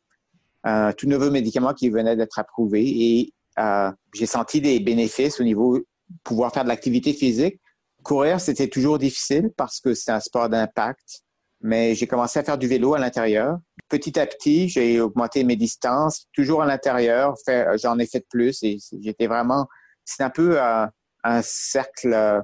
[0.64, 5.44] un tout nouveau médicament qui venait d'être approuvé et euh, j'ai senti des bénéfices au
[5.44, 5.80] niveau
[6.24, 7.60] pouvoir faire de l'activité physique.
[8.04, 11.24] Courir, c'était toujours difficile parce que c'est un sport d'impact
[11.62, 13.58] mais j'ai commencé à faire du vélo à l'intérieur.
[13.90, 17.36] Petit à petit, j'ai augmenté mes distances, toujours à l'intérieur.
[17.76, 19.68] J'en ai fait plus et j'étais vraiment.
[20.06, 20.86] C'est un peu euh,
[21.24, 22.42] un cercle, euh,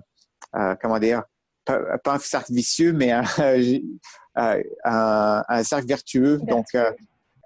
[0.56, 1.23] euh comment dire,
[1.65, 6.39] pas, un cercle vicieux, mais un, euh, un, un cercle vertueux.
[6.47, 6.67] Donc,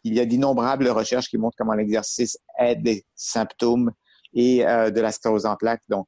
[0.04, 3.92] il y a d'innombrables recherches qui montrent comment l'exercice aide les symptômes
[4.34, 5.84] et de la sclérose en plaques.
[5.90, 6.08] Donc,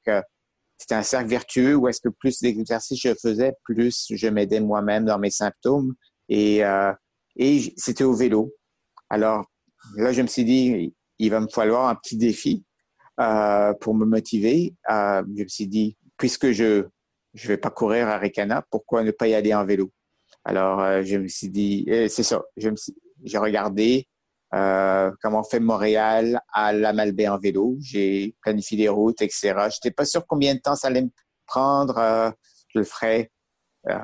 [0.78, 5.06] c'était un cercle vertueux où est-ce que plus d'exercices je faisais, plus je m'aidais moi-même
[5.06, 5.95] dans mes symptômes.
[6.30, 6.62] Et,
[7.36, 8.54] et c'était au vélo.
[9.10, 9.45] Alors,
[9.95, 12.63] là, je me suis dit, il va me falloir un petit défi
[13.19, 14.74] euh, pour me motiver.
[14.89, 16.86] Euh, je me suis dit, puisque je
[17.34, 19.92] je vais pas courir à Ricana, pourquoi ne pas y aller en vélo?
[20.46, 22.42] Alors, euh, je me suis dit, c'est ça.
[22.58, 22.76] Je me
[23.24, 24.08] j'ai regardé
[24.52, 27.76] comment on fait Montréal à la Malbaie en vélo.
[27.82, 29.54] J'ai planifié des routes, etc.
[29.70, 31.12] Je n'étais pas sûr combien de temps ça allait me
[31.46, 32.34] prendre.
[32.70, 33.32] je le ferais
[33.88, 33.98] en,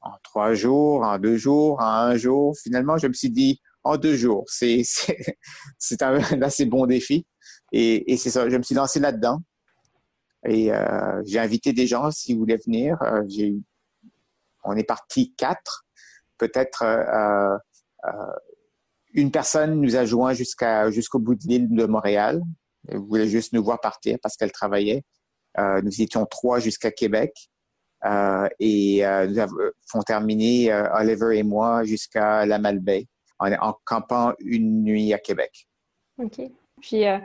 [0.00, 2.56] en, trois jours, en deux jours, en un jour.
[2.56, 4.44] Finalement, je me suis dit, en deux jours.
[4.46, 4.82] C'est,
[5.78, 7.26] c'est, un assez bon défi.
[7.72, 9.40] Et, et c'est ça, je me suis lancé là-dedans.
[10.46, 13.00] Et euh, j'ai invité des gens s'ils voulaient venir.
[13.02, 13.54] Euh, j'ai,
[14.64, 15.86] on est parti quatre.
[16.38, 17.56] Peut-être euh,
[18.06, 18.32] euh,
[19.12, 22.40] une personne nous a joint jusqu'à jusqu'au bout de l'île de Montréal.
[22.88, 25.04] Elle voulait juste nous voir partir parce qu'elle travaillait.
[25.58, 27.32] Euh, nous étions trois jusqu'à Québec.
[28.06, 33.08] Euh, et nous avons terminé, Oliver et moi, jusqu'à la Malbaie
[33.40, 35.66] en, campant une nuit à Québec.
[36.18, 36.40] OK.
[36.80, 37.18] Puis euh,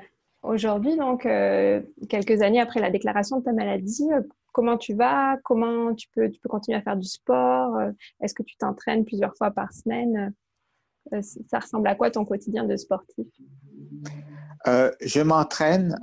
[0.47, 4.21] aujourd'hui, donc, euh, quelques années après la déclaration de ta maladie, euh,
[4.53, 5.37] comment tu vas?
[5.43, 7.77] Comment tu peux, tu peux continuer à faire du sport?
[8.21, 10.33] Est-ce que tu t'entraînes plusieurs fois par semaine?
[11.47, 13.27] ça ressemble à quoi ton quotidien de sportif?
[14.65, 15.95] je m'entraîne.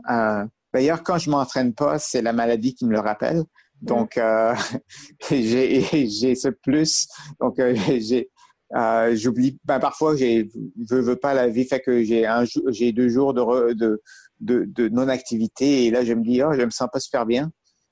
[0.73, 3.43] D'ailleurs, quand je m'entraîne pas, c'est la maladie qui me le rappelle.
[3.81, 4.21] Donc,
[5.31, 7.09] j'ai ce plus.
[7.41, 8.31] Donc, j'ai
[8.75, 10.47] euh, j'oublie, ben parfois, je
[10.89, 14.03] veux pas la vie fait que j'ai un, j'ai deux jours de,
[14.43, 17.51] de, de non-activité et là, je me dis, oh, je me sens pas super bien.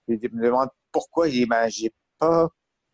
[0.08, 2.48] Je me demande pourquoi j'ai, ben, j'ai pas,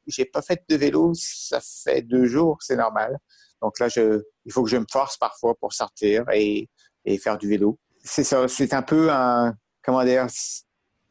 [0.06, 1.12] j'ai pas fait de vélo.
[1.14, 3.18] Ça fait deux jours, c'est normal.
[3.62, 6.68] Donc là, je, il faut que je me force parfois pour sortir et,
[7.04, 7.78] et faire du vélo.
[8.04, 10.26] C'est ça, c'est un peu un, comment dire,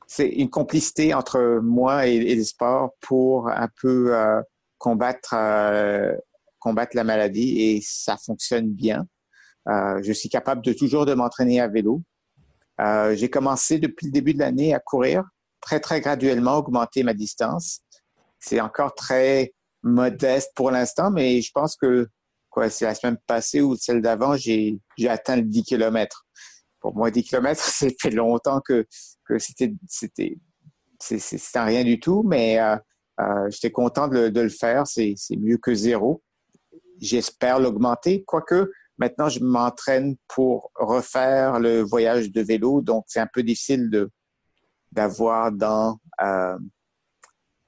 [0.07, 4.41] c'est une complicité entre moi et, et le sport pour un peu euh,
[4.77, 6.13] combattre euh,
[6.59, 9.05] combattre la maladie et ça fonctionne bien.
[9.67, 12.01] Euh, je suis capable de toujours de m'entraîner à vélo.
[12.81, 15.23] Euh, j'ai commencé depuis le début de l'année à courir,
[15.61, 17.81] très très graduellement augmenter ma distance.
[18.39, 22.07] C'est encore très modeste pour l'instant, mais je pense que
[22.49, 26.25] quoi, c'est la semaine passée ou celle d'avant, j'ai j'ai atteint le 10 km.
[26.79, 28.85] Pour moi, 10 km, ça fait longtemps que
[29.25, 30.37] que c'était c'était
[30.99, 32.77] c'est rien du tout, mais euh,
[33.19, 34.87] euh, j'étais content de, de, le faire.
[34.87, 36.23] C'est mieux que zéro
[36.99, 38.23] j'espère l'augmenter.
[38.25, 43.89] Quoique, maintenant, je m'entraîne pour refaire le voyage de vélo, donc c'est un peu difficile
[43.89, 44.09] de
[44.91, 46.57] d'avoir dans euh,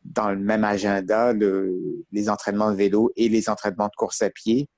[0.04, 4.30] dans le même agenda le, les entraînements de vélo et les entraînements de course à
[4.30, 4.70] pied.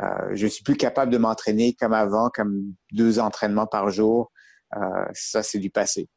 [0.00, 4.30] Euh, je suis plus capable de m'entraîner comme avant, comme deux entraînements par jour.
[4.76, 4.80] Euh,
[5.12, 6.08] ça, c'est du passé.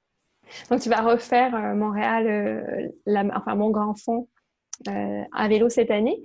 [0.69, 2.93] Donc, tu vas refaire euh, Montréal,
[3.33, 4.27] enfin mon grand fond
[4.87, 6.21] à vélo cette année.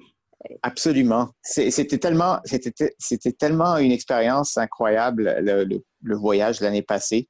[0.62, 1.30] Absolument.
[1.42, 7.28] C'était tellement, c'était tellement une expérience incroyable le, voyage l'année passée.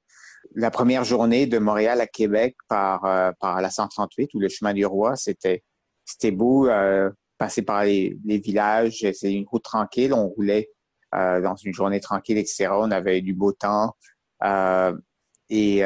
[0.55, 4.75] La première journée de Montréal à Québec par euh, par la 138 ou le chemin
[4.75, 5.63] du roi, c'était
[6.05, 6.69] c'était beau.
[6.69, 10.15] Euh, passer par les, villages, c'est une route tranquille.
[10.15, 10.71] On roulait
[11.15, 12.69] euh, dans une journée tranquille, etc.
[12.73, 13.95] On avait du beau temps
[15.49, 15.83] et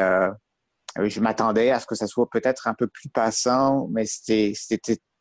[0.96, 4.54] je m'attendais à ce que ça soit peut-être un peu plus passant, mais c'était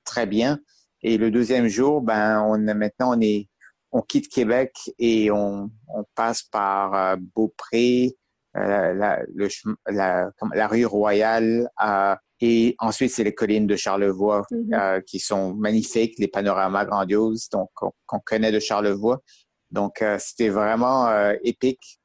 [0.04, 0.60] très bien.
[1.02, 3.48] Et le deuxième jour, ben, on maintenant on est,
[3.92, 8.16] on quitte Québec et on, on passe par euh, Beaupré,
[8.58, 9.48] euh, la, le,
[9.88, 14.74] la, la, rue Royale, euh, et ensuite c'est les collines de Charlevoix mm-hmm.
[14.74, 19.22] euh, qui sont magnifiques, les panoramas grandioses, donc qu'on connaît de Charlevoix.
[19.70, 22.00] Donc c'était vraiment épique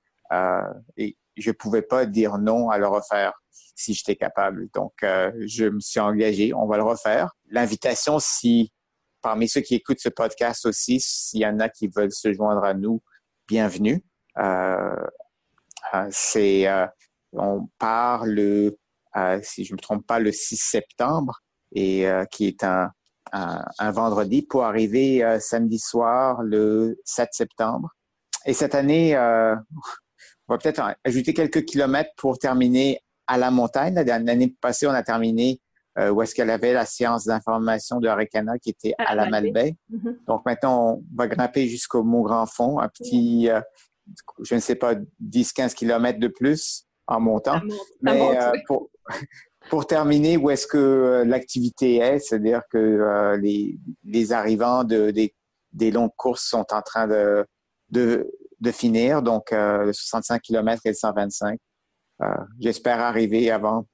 [0.98, 3.32] et je pouvais pas dire non à le refaire
[3.74, 4.68] si j'étais capable.
[4.74, 7.30] Donc je me suis engagé, on va le refaire.
[7.48, 8.70] L'invitation, si
[9.24, 12.62] parmi ceux qui écoutent ce podcast aussi, s'il y en a qui veulent se joindre
[12.62, 13.02] à nous,
[13.48, 14.04] bienvenue.
[14.38, 14.94] Euh,
[15.94, 16.86] euh c'est, euh,
[17.32, 18.76] on part le,
[19.42, 21.40] si je me trompe pas, le 6 septembre
[21.74, 22.90] et qui est un,
[23.32, 27.88] un, un, vendredi pour arriver samedi soir le 7 septembre.
[28.44, 33.94] Et cette année, on va peut-être ajouter quelques kilomètres pour terminer à la montagne.
[33.94, 35.60] L'année passée, on a terminé
[35.96, 39.76] euh, où est-ce qu'elle avait la science d'information de Arikana qui était à, la Malbaie.
[39.92, 40.24] Mm-hmm.
[40.26, 43.60] Donc maintenant, on va grimper jusqu'au Mont Grand Fond, un petit, euh,
[44.42, 47.60] je ne sais pas, 10-15 kilomètres de plus en montant.
[48.02, 48.90] Mais euh, pour,
[49.70, 55.32] pour terminer, où est-ce que l'activité est, c'est-à-dire que les, les arrivants de, des,
[55.72, 57.46] des longues courses sont en train de,
[57.90, 58.28] de,
[58.60, 59.54] de finir, donc
[59.92, 61.58] 65 km et 125.
[62.58, 63.86] j'espère arriver avant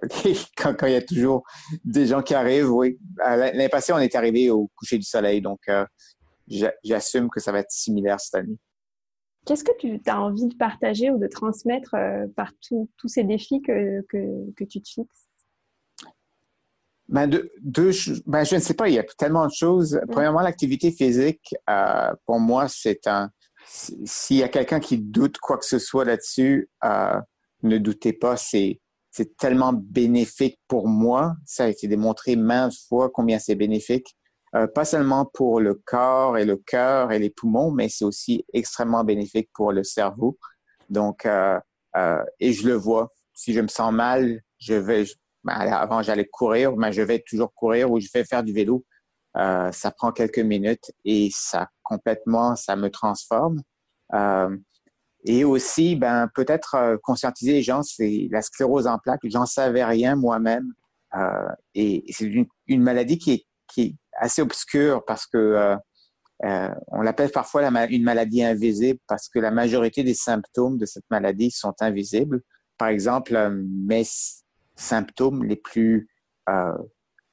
[0.56, 1.42] quand, il y a toujours
[1.84, 2.98] des gens qui arrivent, oui.
[3.18, 5.60] L'année passée, on est arrivé au coucher du soleil, donc
[6.84, 8.58] j'assume que ça va être similaire cette année.
[9.44, 11.96] Qu'est-ce que tu as envie de partager ou de transmettre
[12.36, 15.28] par tous ces défis que, que, tu te fixes?
[17.12, 17.92] Ben, ben,
[18.44, 20.00] je ne sais pas, il y a tellement de choses.
[20.10, 23.30] Premièrement, l'activité physique, euh, pour moi, c'est un.
[23.66, 27.20] S'il y a quelqu'un qui doute quoi que ce soit là-dessus, euh,
[27.62, 28.80] ne doutez pas, c'est
[29.12, 31.36] c'est tellement bénéfique pour moi.
[31.46, 34.16] Ça a été démontré maintes fois combien c'est bénéfique.
[34.56, 38.44] Euh, pas seulement pour le corps et le cœur et les poumons, mais c'est aussi
[38.52, 40.36] extrêmement bénéfique pour le cerveau.
[40.90, 43.12] Donc, et je le vois.
[43.32, 45.04] Si je me sens mal, je vais,
[45.44, 48.84] ben, avant, j'allais courir, mais je vais toujours courir ou je vais faire du vélo.
[49.36, 53.62] Euh, ça prend quelques minutes et ça complètement, ça me transforme.
[55.28, 59.20] Euh, et aussi, ben peut-être euh, conscientiser les gens, c'est la sclérose en plaques.
[59.24, 60.72] J'en savais rien moi-même.
[61.14, 65.76] Euh, et, c'est une, une, maladie qui est, qui est assez obscure parce que euh,
[66.44, 70.86] euh, on l'appelle parfois la, une maladie invisible parce que la majorité des symptômes de
[70.86, 72.42] cette maladie sont invisibles.
[72.78, 74.04] Par exemple, mes
[74.74, 76.08] symptômes les plus
[76.48, 76.72] euh,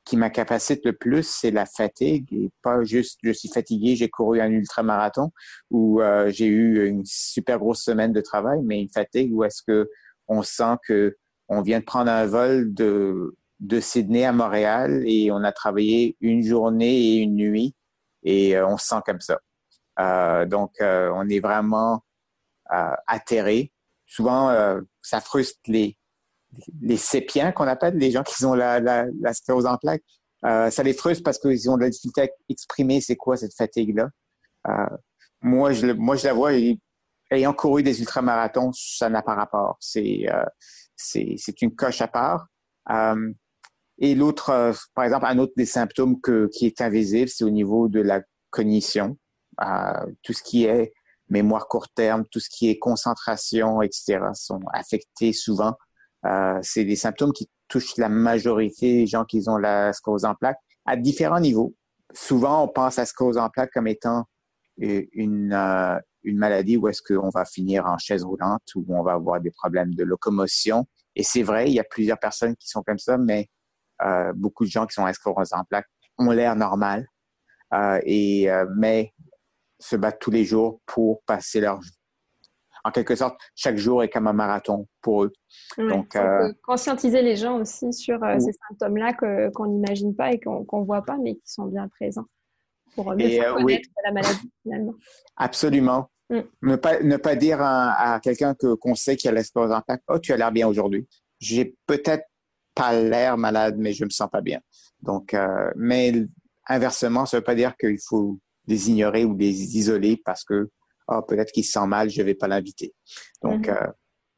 [0.09, 4.41] qui m'incapacitent le plus, c'est la fatigue et pas juste je suis fatigué, j'ai couru
[4.41, 5.31] un ultramarathon
[5.69, 9.61] ou euh, j'ai eu une super grosse semaine de travail, mais une fatigue où est-ce
[9.61, 9.87] que
[10.27, 11.15] on sent que
[11.47, 16.17] on vient de prendre un vol de de Sydney à Montréal et on a travaillé
[16.21, 17.75] une journée et une nuit
[18.23, 19.39] et euh, on se sent comme ça.
[19.99, 22.03] Euh, donc on est vraiment
[23.05, 23.71] atterré.
[24.07, 25.97] Souvent ça frustre les
[26.81, 30.03] les sépiens qu'on appelle, les gens qui ont la, la, la sclérose en plaques,
[30.45, 33.53] euh, ça les frustre parce qu'ils ont de la difficulté à exprimer c'est quoi cette
[33.55, 34.09] fatigue-là.
[34.67, 34.85] Euh,
[35.41, 36.51] moi, je, moi, je la vois,
[37.31, 39.77] ayant couru des ultramarathons, ça n'a pas rapport.
[39.79, 42.47] C'est euh, une coche à part.
[42.89, 43.33] Euh,
[43.99, 47.49] et l'autre, euh, par exemple, un autre des symptômes que, qui est invisible, c'est au
[47.49, 49.17] niveau de la cognition.
[50.23, 50.93] tout ce qui est
[51.29, 55.75] mémoire court terme, tout ce qui est concentration, etc., sont affectés souvent
[56.25, 60.35] euh, c'est des symptômes qui touchent la majorité des gens qui ont la sclérose en
[60.35, 61.75] plaques à différents niveaux.
[62.13, 64.25] Souvent, on pense à sclérose en plaques comme étant
[64.77, 69.13] une, euh, une maladie où est-ce qu'on va finir en chaise roulante, où on va
[69.13, 70.85] avoir des problèmes de locomotion.
[71.15, 73.49] Et c'est vrai, il y a plusieurs personnes qui sont comme ça, mais
[74.01, 77.07] euh, beaucoup de gens qui sont à sclérose en plaques ont l'air normal,
[77.73, 79.13] euh, et euh, mais
[79.79, 81.79] se battent tous les jours pour passer leur
[82.89, 85.33] en quelque sorte, chaque jour est comme un marathon pour eux.
[85.77, 89.13] Donc, euh, conscientiser les gens aussi sur euh, ces symptômes-là
[89.53, 92.25] qu'on n'imagine pas et qu'on ne voit pas, mais qui sont bien présents
[92.95, 94.93] pour mieux et, euh, la maladie finalement.
[95.37, 96.09] Absolument.
[96.29, 96.39] Mm.
[96.63, 100.33] Ne, pas, ne pas dire à, quelqu'un qu'on sait qu'il a l'espoir en oh, tu
[100.33, 101.07] as l'air bien aujourd'hui.
[101.39, 102.25] J'ai peut-être
[102.73, 104.59] pas l'air malade, mais je me sens pas bien.
[105.01, 105.35] Donc,
[105.75, 106.13] mais
[106.67, 110.69] inversement, ça veut pas dire qu'il faut les ignorer ou les isoler parce que
[111.09, 112.93] ah, peut-être qu'il se sent mal, je vais pas l'inviter.
[113.41, 113.87] Donc, mm-hmm.
[113.87, 113.91] euh,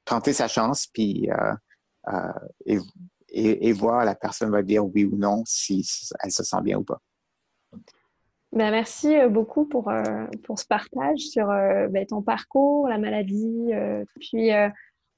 [0.06, 1.54] tenter sa chance, puis euh,
[2.08, 2.78] euh,
[3.30, 5.86] et, et, voir la personne va dire oui ou non si
[6.24, 7.00] elle se sent bien ou pas.
[8.54, 9.92] Ben, merci beaucoup pour,
[10.44, 13.70] pour ce partage sur ben, ton parcours, la maladie,
[14.20, 14.50] puis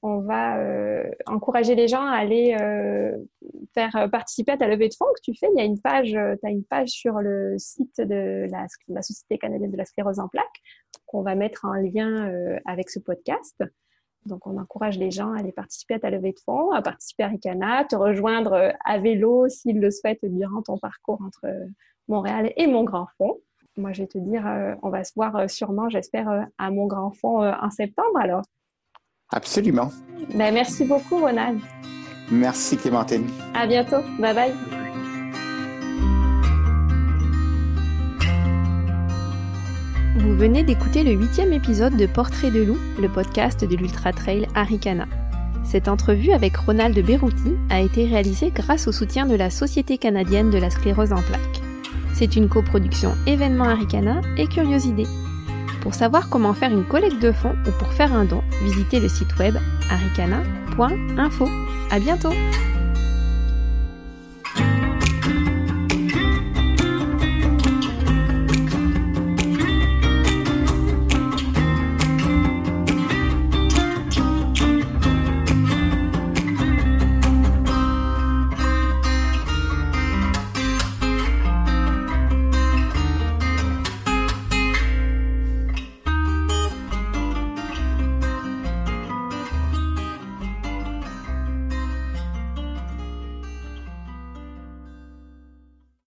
[0.02, 0.56] on va
[1.26, 2.56] encourager les gens à aller
[3.72, 5.48] faire participer à ta levée de fonds que tu fais.
[5.52, 9.02] Il y a une page, tu as une page sur le site de la, la,
[9.02, 10.62] Société canadienne de la sclérose en plaques
[11.06, 12.30] qu'on va mettre en lien
[12.64, 13.62] avec ce podcast.
[14.26, 17.24] Donc, on encourage les gens à aller participer à ta levée de fonds, à participer
[17.24, 21.46] à Ricana, te rejoindre à vélo s'ils le souhaitent durant ton parcours entre
[22.08, 23.38] Montréal et Mon Grand Fond.
[23.76, 24.44] Moi, je vais te dire,
[24.82, 28.42] on va se voir sûrement, j'espère, à Mon Grand Fond en septembre alors.
[29.30, 29.90] Absolument.
[30.34, 31.60] Ben, merci beaucoup, Ronald.
[32.30, 33.26] Merci, Clémentine.
[33.54, 34.00] À bientôt.
[34.18, 34.83] Bye bye.
[40.24, 44.48] Vous venez d'écouter le huitième épisode de Portrait de loup, le podcast de l'Ultra Trail
[44.54, 45.06] Aricana.
[45.64, 50.48] Cette entrevue avec Ronald Berrouti a été réalisée grâce au soutien de la Société canadienne
[50.48, 51.60] de la sclérose en plaques.
[52.14, 55.06] C'est une coproduction événement Aricana et Curiosité.
[55.82, 59.10] Pour savoir comment faire une collecte de fonds ou pour faire un don, visitez le
[59.10, 59.58] site web
[59.90, 61.48] aricana.info.
[61.90, 62.32] À bientôt!